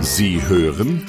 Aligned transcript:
Sie 0.00 0.40
hören 0.46 1.02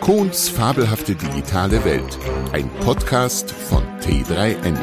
Kohns 0.00 0.48
fabelhafte 0.48 1.14
digitale 1.14 1.84
Welt, 1.84 2.18
ein 2.52 2.68
Podcast 2.80 3.50
von 3.50 3.82
T3N. 4.00 4.78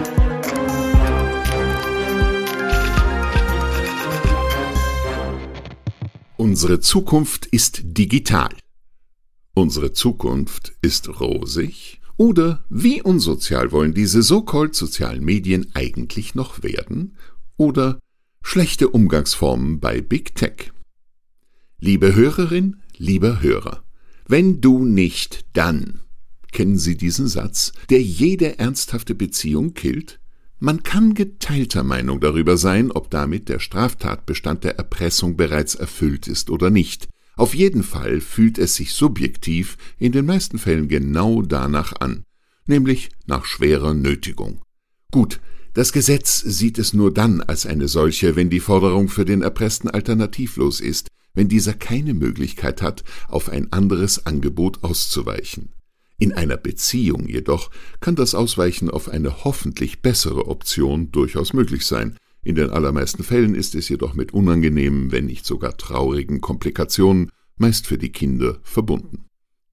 Unsere 6.37 6.79
Zukunft 6.79 7.47
ist 7.47 7.81
digital. 7.83 8.49
Unsere 9.55 9.93
Zukunft 9.93 10.73
ist 10.81 11.19
rosig? 11.19 12.01
Oder 12.17 12.63
wie 12.69 13.01
unsozial 13.01 13.71
wollen 13.71 13.93
diese 13.95 14.21
so-called 14.21 14.75
sozialen 14.75 15.23
Medien 15.23 15.71
eigentlich 15.73 16.35
noch 16.35 16.61
werden? 16.61 17.17
Oder 17.57 17.99
schlechte 18.43 18.89
Umgangsformen 18.89 19.79
bei 19.79 20.01
Big 20.01 20.35
Tech? 20.35 20.71
Liebe 21.79 22.13
Hörerin, 22.13 22.81
lieber 22.99 23.41
Hörer, 23.41 23.83
wenn 24.27 24.61
du 24.61 24.85
nicht, 24.85 25.45
dann. 25.53 26.01
Kennen 26.51 26.77
Sie 26.77 26.97
diesen 26.97 27.27
Satz, 27.27 27.71
der 27.89 28.01
jede 28.01 28.59
ernsthafte 28.59 29.15
Beziehung 29.15 29.73
killt? 29.73 30.19
Man 30.59 30.83
kann 30.83 31.13
geteilter 31.13 31.83
Meinung 31.83 32.19
darüber 32.19 32.57
sein, 32.57 32.91
ob 32.91 33.09
damit 33.09 33.49
der 33.49 33.59
Straftatbestand 33.59 34.63
der 34.65 34.77
Erpressung 34.77 35.37
bereits 35.37 35.73
erfüllt 35.75 36.27
ist 36.27 36.49
oder 36.49 36.69
nicht. 36.69 37.07
Auf 37.37 37.55
jeden 37.55 37.83
Fall 37.83 38.19
fühlt 38.19 38.57
es 38.57 38.75
sich 38.75 38.91
subjektiv 38.91 39.77
in 39.97 40.11
den 40.11 40.25
meisten 40.25 40.59
Fällen 40.59 40.89
genau 40.89 41.41
danach 41.41 41.93
an, 42.01 42.23
nämlich 42.65 43.09
nach 43.25 43.45
schwerer 43.45 43.93
Nötigung. 43.93 44.61
Gut, 45.11 45.39
das 45.73 45.93
Gesetz 45.93 46.41
sieht 46.41 46.77
es 46.77 46.93
nur 46.93 47.13
dann 47.13 47.41
als 47.41 47.65
eine 47.65 47.87
solche, 47.87 48.35
wenn 48.35 48.49
die 48.49 48.59
Forderung 48.59 49.07
für 49.07 49.23
den 49.23 49.41
Erpressten 49.41 49.89
alternativlos 49.89 50.81
ist, 50.81 51.07
wenn 51.39 51.47
dieser 51.47 51.73
keine 51.73 52.13
Möglichkeit 52.13 52.81
hat, 52.81 53.05
auf 53.29 53.47
ein 53.47 53.71
anderes 53.71 54.25
Angebot 54.25 54.83
auszuweichen. 54.83 55.69
In 56.17 56.33
einer 56.33 56.57
Beziehung 56.57 57.29
jedoch 57.29 57.71
kann 58.01 58.15
das 58.15 58.35
Ausweichen 58.35 58.89
auf 58.89 59.07
eine 59.07 59.45
hoffentlich 59.45 60.01
bessere 60.01 60.47
Option 60.47 61.13
durchaus 61.13 61.53
möglich 61.53 61.85
sein. 61.85 62.17
In 62.43 62.55
den 62.55 62.71
allermeisten 62.71 63.23
Fällen 63.23 63.55
ist 63.55 63.73
es 63.73 63.87
jedoch 63.87 64.15
mit 64.15 64.33
unangenehmen, 64.33 65.13
wenn 65.13 65.27
nicht 65.27 65.45
sogar 65.45 65.77
traurigen 65.77 66.41
Komplikationen, 66.41 67.31
meist 67.55 67.87
für 67.87 67.97
die 67.97 68.11
Kinder, 68.11 68.59
verbunden. 68.61 69.23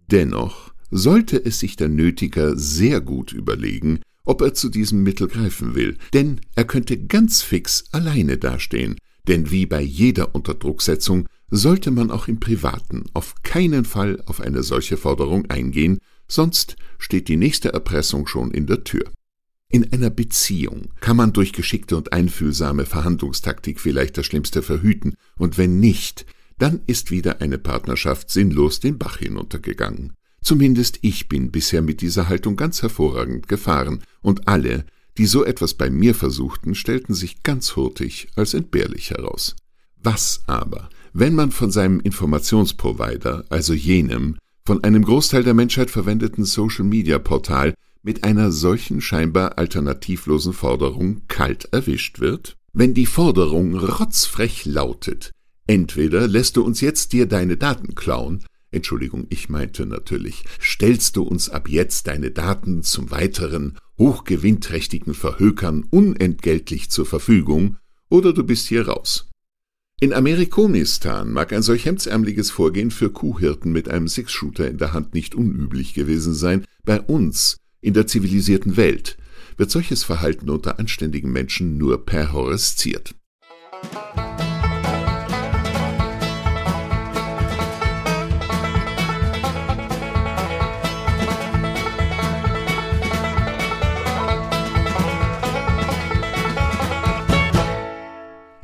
Dennoch 0.07 0.73
sollte 0.93 1.37
es 1.45 1.59
sich 1.59 1.75
der 1.75 1.89
Nötiger 1.89 2.57
sehr 2.57 3.01
gut 3.01 3.33
überlegen, 3.33 4.03
ob 4.25 4.41
er 4.41 4.55
zu 4.55 4.69
diesem 4.69 5.03
Mittel 5.03 5.27
greifen 5.27 5.75
will, 5.75 5.97
denn 6.15 6.41
er 6.55 6.65
könnte 6.65 6.97
ganz 6.97 7.43
fix 7.43 7.87
alleine 7.91 8.39
dastehen, 8.39 8.95
denn 9.27 9.51
wie 9.51 9.67
bei 9.67 9.81
jeder 9.81 10.33
Unterdrucksetzung 10.37 11.27
sollte 11.51 11.91
man 11.91 12.11
auch 12.11 12.29
im 12.29 12.41
Privaten 12.41 13.05
auf 13.15 13.35
keinen 13.43 13.85
Fall 13.85 14.23
auf 14.27 14.41
eine 14.41 14.63
solche 14.63 14.97
Forderung 14.97 15.47
eingehen, 15.51 15.99
sonst 16.29 16.77
steht 16.99 17.29
die 17.29 17.37
nächste 17.37 17.73
Erpressung 17.73 18.27
schon 18.27 18.51
in 18.51 18.67
der 18.67 18.85
Tür. 18.85 19.05
In 19.69 19.93
einer 19.93 20.11
Beziehung 20.11 20.93
kann 21.01 21.17
man 21.17 21.33
durch 21.33 21.53
geschickte 21.53 21.97
und 21.97 22.13
einfühlsame 22.13 22.87
Verhandlungstaktik 22.87 23.81
vielleicht 23.81 24.17
das 24.17 24.27
Schlimmste 24.27 24.63
verhüten, 24.63 25.15
und 25.37 25.59
wenn 25.59 25.81
nicht, 25.81 26.25
dann 26.59 26.81
ist 26.87 27.11
wieder 27.11 27.41
eine 27.41 27.59
Partnerschaft 27.59 28.31
sinnlos 28.31 28.81
den 28.81 28.99
Bach 28.99 29.19
hinuntergegangen. 29.19 30.13
Zumindest 30.41 31.01
ich 31.03 31.29
bin 31.29 31.51
bisher 31.51 31.83
mit 31.83 32.01
dieser 32.01 32.29
Haltung 32.29 32.57
ganz 32.57 32.83
hervorragend 32.83 33.49
gefahren, 33.49 34.03
und 34.23 34.47
alle, 34.47 34.87
die 35.19 35.27
so 35.27 35.45
etwas 35.45 35.75
bei 35.75 35.91
mir 35.91 36.15
versuchten, 36.15 36.75
stellten 36.75 37.15
sich 37.15 37.43
ganz 37.43 37.75
hurtig 37.75 38.29
als 38.37 38.55
entbehrlich 38.55 39.11
heraus. 39.11 39.57
Was 39.97 40.43
aber, 40.47 40.89
wenn 41.19 41.35
man 41.35 41.51
von 41.51 41.71
seinem 41.71 41.99
Informationsprovider, 42.01 43.47
also 43.49 43.73
jenem, 43.73 44.37
von 44.67 44.85
einem 44.85 45.03
Großteil 45.03 45.45
der 45.45 45.55
Menschheit 45.55 45.91
verwendeten 45.91 46.45
Social-Media-Portal 46.45 47.73
mit 48.03 48.23
einer 48.23 48.53
solchen 48.53 49.01
scheinbar 49.01 49.57
alternativlosen 49.57 50.53
Forderung 50.53 51.23
kalt 51.27 51.69
erwischt 51.73 52.21
wird? 52.21 52.57
Wenn 52.75 52.93
die 52.93 53.07
Forderung 53.07 53.79
rotzfrech 53.79 54.67
lautet, 54.67 55.31
entweder 55.67 56.29
lässt 56.29 56.59
du 56.59 56.63
uns 56.63 56.83
jetzt 56.83 57.15
dir 57.15 57.25
deine 57.25 57.57
Daten 57.57 57.95
klauen, 57.95 58.45
Entschuldigung, 58.71 59.27
ich 59.31 59.49
meinte 59.49 59.87
natürlich, 59.87 60.45
stellst 60.61 61.17
du 61.17 61.23
uns 61.23 61.49
ab 61.49 61.67
jetzt 61.71 62.09
deine 62.09 62.31
Daten 62.31 62.83
zum 62.83 63.11
weiteren, 63.11 63.79
hochgewinnträchtigen 63.99 65.15
Verhökern 65.15 65.87
unentgeltlich 65.89 66.91
zur 66.91 67.07
Verfügung, 67.07 67.79
oder 68.11 68.35
du 68.35 68.45
bist 68.45 68.69
hier 68.69 68.87
raus. 68.87 69.31
In 69.99 70.13
Amerikonistan 70.13 71.33
mag 71.33 71.55
ein 71.55 71.63
solch 71.63 71.87
hemdsärmeliges 71.87 72.51
Vorgehen 72.51 72.91
für 72.91 73.09
Kuhhirten 73.09 73.73
mit 73.73 73.89
einem 73.89 74.09
Six-Shooter 74.09 74.69
in 74.69 74.77
der 74.77 74.93
Hand 74.93 75.15
nicht 75.15 75.35
unüblich 75.35 75.95
gewesen 75.95 76.35
sein. 76.35 76.67
Bei 76.85 77.01
uns, 77.01 77.57
in 77.81 77.95
der 77.95 78.07
zivilisierten 78.07 78.77
Welt, 78.77 79.17
wird 79.57 79.71
solches 79.71 80.05
Verhalten 80.05 80.51
unter 80.51 80.79
anständigen 80.79 81.33
Menschen 81.33 81.79
nur 81.79 82.05
perhorresziert. 82.05 83.15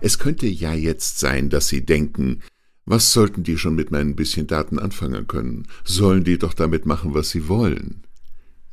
Es 0.02 0.18
könnte 0.18 0.48
ja 0.48 0.74
jetzt 0.74 1.20
sein, 1.20 1.48
dass 1.48 1.68
Sie 1.68 1.86
denken, 1.86 2.42
was 2.84 3.12
sollten 3.12 3.44
die 3.44 3.56
schon 3.56 3.76
mit 3.76 3.92
meinen 3.92 4.16
bisschen 4.16 4.48
Daten 4.48 4.80
anfangen 4.80 5.28
können? 5.28 5.68
Sollen 5.84 6.24
die 6.24 6.38
doch 6.38 6.54
damit 6.54 6.86
machen, 6.86 7.14
was 7.14 7.30
sie 7.30 7.46
wollen? 7.46 8.02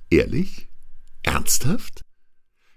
Ehrlich? 0.09 0.69
Ernsthaft? 1.22 2.01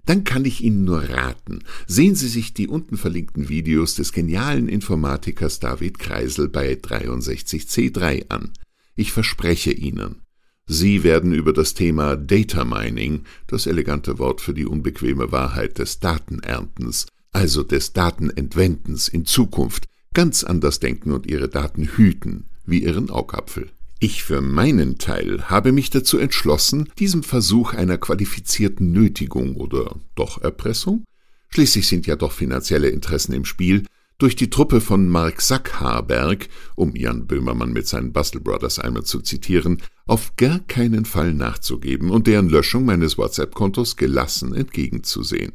Dann 0.05 0.25
kann 0.25 0.45
ich 0.45 0.63
Ihnen 0.63 0.85
nur 0.85 1.03
raten, 1.09 1.61
sehen 1.87 2.15
Sie 2.15 2.29
sich 2.29 2.53
die 2.53 2.69
unten 2.69 2.99
verlinkten 2.99 3.49
Videos 3.49 3.95
des 3.95 4.13
genialen 4.13 4.69
Informatikers 4.69 5.59
David 5.59 5.99
Kreisel 5.99 6.49
bei 6.49 6.75
63C3 6.75 8.29
an. 8.29 8.53
Ich 8.97 9.13
verspreche 9.13 9.73
Ihnen, 9.73 10.21
Sie 10.67 11.05
werden 11.05 11.33
über 11.33 11.55
das 11.55 11.73
Thema 11.73 12.17
Data 12.17 12.65
Mining, 12.67 13.25
das 13.47 13.67
elegante 13.67 14.19
Wort 14.19 14.43
für 14.43 14.53
die 14.53 14.67
unbequeme 14.67 15.33
Wahrheit 15.33 15.79
des 15.79 16.01
Datenerntens, 16.01 17.07
also 17.33 17.63
des 17.63 17.93
Datenentwendens 17.93 19.09
in 19.09 19.25
Zukunft, 19.25 19.87
ganz 20.15 20.45
anders 20.45 20.81
denken 20.81 21.13
und 21.13 21.27
ihre 21.27 21.49
Daten 21.49 21.85
hüten, 21.85 22.45
wie 22.65 22.85
ihren 22.85 23.11
Augapfel. 23.11 23.71
Ich 23.99 24.25
für 24.25 24.41
meinen 24.41 24.99
Teil 24.99 25.45
habe 25.45 25.73
mich 25.73 25.91
dazu 25.91 26.19
entschlossen, 26.19 26.89
diesem 26.99 27.23
Versuch 27.23 27.73
einer 27.73 27.99
qualifizierten 27.99 28.91
Nötigung 28.93 29.57
oder 29.57 29.97
doch 30.15 30.43
Erpressung, 30.43 31.05
schließlich 31.51 31.87
sind 31.87 32.07
ja 32.07 32.17
doch 32.17 32.33
finanzielle 32.33 32.89
Interessen 32.89 33.33
im 33.33 33.45
Spiel, 33.45 33.85
durch 34.19 34.37
die 34.37 34.51
Truppe 34.51 34.81
von 34.81 35.09
Mark 35.09 35.41
Sackharberg, 35.41 36.49
um 36.77 36.95
Jan 36.95 37.27
Böhmermann 37.27 37.73
mit 37.73 37.89
seinen 37.89 38.13
Bustle 38.13 38.41
Brothers 38.41 38.79
einmal 38.79 39.05
zu 39.05 39.21
zitieren, 39.21 39.83
auf 40.07 40.37
gar 40.37 40.61
keinen 40.61 41.05
Fall 41.05 41.33
nachzugeben 41.33 42.11
und 42.11 42.27
deren 42.27 42.49
Löschung 42.49 42.85
meines 42.85 43.19
WhatsApp-Kontos 43.19 43.97
gelassen 43.97 44.55
entgegenzusehen. 44.55 45.53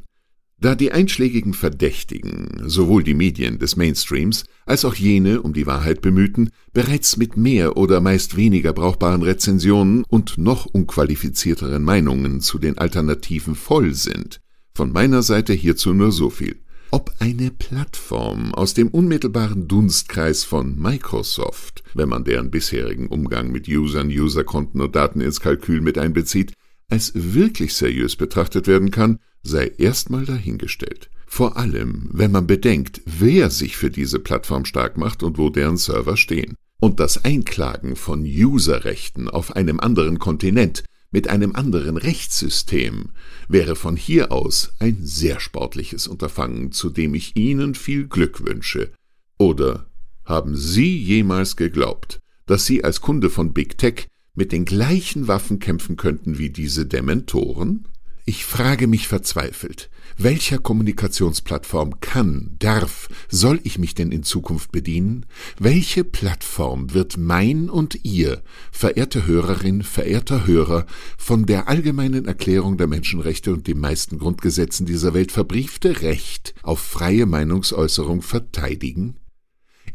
Da 0.60 0.74
die 0.74 0.92
einschlägigen 0.92 1.54
Verdächtigen, 1.54 2.64
sowohl 2.66 3.04
die 3.04 3.14
Medien 3.14 3.60
des 3.60 3.76
Mainstreams 3.76 4.44
als 4.66 4.86
auch 4.86 4.96
jene 4.96 5.44
um 5.44 5.54
die 5.54 5.68
Wahrheit 5.68 6.02
bemühten, 6.02 6.50
bereits 6.74 7.16
mit 7.16 7.38
mehr 7.38 7.78
oder 7.78 8.02
meist 8.02 8.36
weniger 8.38 8.74
brauchbaren 8.74 9.22
Rezensionen 9.22 10.04
und 10.10 10.40
noch 10.40 10.66
unqualifizierteren 10.66 11.84
Meinungen 11.84 12.42
zu 12.42 12.58
den 12.58 12.76
Alternativen 12.80 13.54
voll 13.54 13.94
sind, 13.94 14.42
von 14.74 14.92
meiner 14.92 15.22
Seite 15.22 15.54
hierzu 15.54 15.94
nur 15.94 16.12
so 16.12 16.32
viel. 16.32 16.56
Ob 16.90 17.14
eine 17.20 17.52
Plattform 17.52 18.56
aus 18.56 18.74
dem 18.74 18.88
unmittelbaren 18.88 19.68
Dunstkreis 19.68 20.44
von 20.44 20.80
Microsoft, 20.80 21.84
wenn 21.94 22.10
man 22.10 22.24
deren 22.24 22.50
bisherigen 22.50 23.08
Umgang 23.08 23.52
mit 23.52 23.68
Usern, 23.68 24.08
Userkonten 24.08 24.82
und 24.82 24.96
Daten 24.96 25.22
ins 25.22 25.40
Kalkül 25.40 25.82
mit 25.82 26.00
einbezieht, 26.00 26.54
als 26.90 27.12
wirklich 27.14 27.76
seriös 27.76 28.16
betrachtet 28.16 28.66
werden 28.66 28.90
kann, 28.90 29.20
sei 29.48 29.72
erstmal 29.78 30.26
dahingestellt. 30.26 31.10
Vor 31.26 31.58
allem, 31.58 32.10
wenn 32.12 32.32
man 32.32 32.48
bedenkt, 32.48 33.02
wer 33.06 33.50
sich 33.50 33.78
für 33.78 33.90
diese 33.90 34.20
Plattform 34.20 34.66
stark 34.66 34.98
macht 34.98 35.24
und 35.24 35.38
wo 35.38 35.50
deren 35.50 35.78
Server 35.78 36.18
stehen. 36.18 36.56
Und 36.80 37.00
das 37.00 37.26
Einklagen 37.26 37.96
von 37.96 38.24
Userrechten 38.24 39.30
auf 39.30 39.56
einem 39.56 39.80
anderen 39.80 40.20
Kontinent 40.20 40.84
mit 41.10 41.30
einem 41.30 41.56
anderen 41.56 41.98
Rechtssystem 41.98 43.10
wäre 43.48 43.76
von 43.76 43.96
hier 43.96 44.32
aus 44.32 44.74
ein 44.80 45.00
sehr 45.02 45.40
sportliches 45.40 46.08
Unterfangen, 46.08 46.72
zu 46.72 46.90
dem 46.90 47.14
ich 47.14 47.36
Ihnen 47.36 47.76
viel 47.76 48.08
Glück 48.08 48.46
wünsche. 48.46 48.92
Oder 49.38 49.90
haben 50.26 50.56
Sie 50.56 50.98
jemals 50.98 51.56
geglaubt, 51.56 52.20
dass 52.46 52.66
Sie 52.66 52.84
als 52.84 53.02
Kunde 53.02 53.30
von 53.30 53.54
Big 53.54 53.78
Tech 53.78 54.08
mit 54.36 54.52
den 54.52 54.66
gleichen 54.66 55.28
Waffen 55.28 55.60
kämpfen 55.60 55.96
könnten 55.96 56.38
wie 56.38 56.50
diese 56.50 56.86
Dementoren? 56.86 57.88
Ich 58.30 58.44
frage 58.44 58.88
mich 58.88 59.08
verzweifelt, 59.08 59.90
welcher 60.18 60.58
Kommunikationsplattform 60.58 62.02
kann, 62.02 62.58
darf, 62.60 63.08
soll 63.30 63.62
ich 63.64 63.80
mich 63.80 63.96
denn 63.96 64.12
in 64.12 64.24
Zukunft 64.24 64.74
bedienen? 64.74 65.26
Welche 65.60 66.04
Plattform 66.04 66.94
wird 66.94 67.16
mein 67.16 67.70
und 67.70 68.04
ihr, 68.04 68.44
verehrte 68.70 69.28
Hörerin, 69.28 69.82
verehrter 69.82 70.46
Hörer, 70.46 70.88
von 71.18 71.46
der 71.46 71.70
allgemeinen 71.70 72.26
Erklärung 72.26 72.76
der 72.78 72.88
Menschenrechte 72.88 73.54
und 73.54 73.66
den 73.66 73.80
meisten 73.80 74.20
Grundgesetzen 74.20 74.86
dieser 74.86 75.14
Welt 75.14 75.32
verbriefte 75.32 76.02
Recht 76.02 76.54
auf 76.64 76.80
freie 76.80 77.28
Meinungsäußerung 77.28 78.22
verteidigen? 78.22 79.16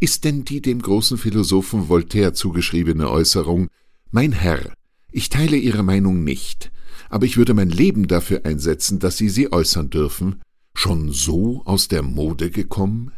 Ist 0.01 0.25
denn 0.25 0.47
die 0.47 0.63
dem 0.63 0.81
großen 0.81 1.19
Philosophen 1.19 1.91
Voltaire 1.91 2.33
zugeschriebene 2.33 3.11
Äußerung 3.11 3.69
Mein 4.11 4.33
Herr, 4.33 4.73
ich 5.13 5.29
teile 5.29 5.57
Ihre 5.57 5.83
Meinung 5.83 6.25
nicht, 6.25 6.71
aber 7.09 7.27
ich 7.27 7.37
würde 7.37 7.55
mein 7.55 7.69
Leben 7.69 8.09
dafür 8.09 8.45
einsetzen, 8.45 8.99
dass 8.99 9.19
Sie 9.19 9.29
sie 9.29 9.53
äußern 9.53 9.91
dürfen, 9.91 10.41
schon 10.75 11.13
so 11.13 11.63
aus 11.65 11.89
der 11.89 12.03
Mode 12.03 12.51
gekommen? 12.51 13.13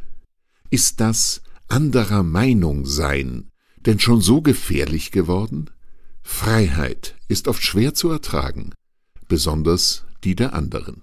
Ist 0.70 1.00
das 1.00 1.42
anderer 1.68 2.22
Meinung 2.22 2.86
sein 2.86 3.48
denn 3.86 4.00
schon 4.00 4.20
so 4.20 4.42
gefährlich 4.42 5.12
geworden? 5.12 5.70
Freiheit 6.22 7.16
ist 7.28 7.48
oft 7.48 7.62
schwer 7.62 7.94
zu 7.94 8.10
ertragen, 8.10 8.70
besonders 9.28 10.04
die 10.24 10.34
der 10.34 10.54
anderen. 10.54 11.02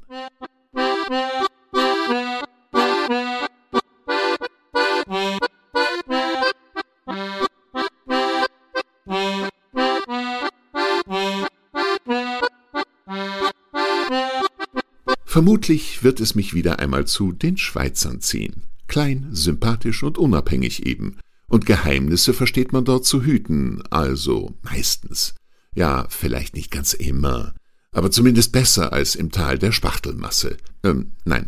Vermutlich 15.31 16.04
wird 16.04 16.19
es 16.19 16.36
mich 16.36 16.54
wieder 16.54 16.80
einmal 16.80 17.07
zu 17.07 17.31
den 17.31 17.56
Schweizern 17.56 18.19
ziehen. 18.19 18.63
Klein, 18.89 19.30
sympathisch 19.31 20.04
und 20.04 20.18
unabhängig 20.18 20.86
eben. 20.86 21.19
Und 21.48 21.66
Geheimnisse 21.66 22.33
versteht 22.33 22.74
man 22.74 22.83
dort 22.83 23.06
zu 23.06 23.24
hüten, 23.24 23.81
also 23.92 24.57
meistens. 24.62 25.33
Ja, 25.74 26.06
vielleicht 26.10 26.54
nicht 26.54 26.69
ganz 26.69 26.92
immer, 26.92 27.54
aber 27.94 28.12
zumindest 28.12 28.51
besser 28.51 28.92
als 28.92 29.16
im 29.16 29.31
Tal 29.31 29.57
der 29.57 29.72
Spachtelmasse. 29.72 30.57
Ähm, 30.83 31.13
nein. 31.24 31.48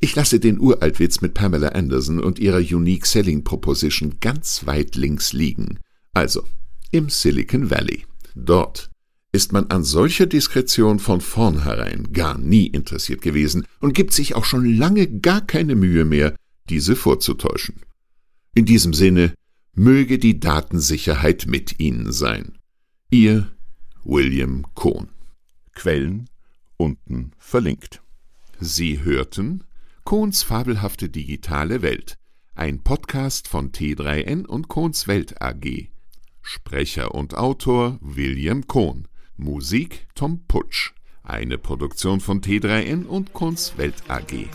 Ich 0.00 0.16
lasse 0.16 0.40
den 0.40 0.58
Uraltwitz 0.58 1.20
mit 1.20 1.32
Pamela 1.34 1.68
Anderson 1.68 2.18
und 2.18 2.40
ihrer 2.40 2.58
Unique 2.58 3.06
Selling 3.06 3.44
Proposition 3.44 4.16
ganz 4.18 4.66
weit 4.66 4.96
links 4.96 5.32
liegen. 5.32 5.78
Also, 6.14 6.42
im 6.90 7.08
Silicon 7.08 7.70
Valley. 7.70 8.06
Dort 8.34 8.89
ist 9.32 9.52
man 9.52 9.66
an 9.70 9.84
solcher 9.84 10.26
Diskretion 10.26 10.98
von 10.98 11.20
vornherein 11.20 12.12
gar 12.12 12.36
nie 12.36 12.66
interessiert 12.66 13.22
gewesen 13.22 13.64
und 13.80 13.94
gibt 13.94 14.12
sich 14.12 14.34
auch 14.34 14.44
schon 14.44 14.76
lange 14.76 15.06
gar 15.20 15.40
keine 15.40 15.74
Mühe 15.76 16.04
mehr, 16.04 16.34
diese 16.68 16.96
vorzutäuschen. 16.96 17.76
In 18.54 18.64
diesem 18.64 18.92
Sinne 18.92 19.32
möge 19.74 20.18
die 20.18 20.40
Datensicherheit 20.40 21.46
mit 21.46 21.78
Ihnen 21.78 22.12
sein. 22.12 22.58
Ihr 23.10 23.50
William 24.04 24.66
Cohn. 24.74 25.08
Quellen 25.74 26.28
unten 26.76 27.32
verlinkt. 27.38 28.02
Sie 28.58 29.02
hörten 29.02 29.64
Kohns 30.04 30.42
fabelhafte 30.42 31.08
digitale 31.08 31.82
Welt, 31.82 32.16
ein 32.54 32.82
Podcast 32.82 33.46
von 33.46 33.70
T3N 33.70 34.46
und 34.46 34.68
Kohns 34.68 35.06
Welt 35.06 35.40
AG. 35.40 35.88
Sprecher 36.42 37.14
und 37.14 37.34
Autor 37.34 37.98
William 38.00 38.66
Kohn. 38.66 39.06
Musik 39.42 40.06
Tom 40.14 40.44
Putsch. 40.46 40.92
Eine 41.22 41.56
Produktion 41.56 42.20
von 42.20 42.42
T3N 42.42 43.06
und 43.06 43.32
Kunstwelt 43.32 43.94
AG. 44.08 44.48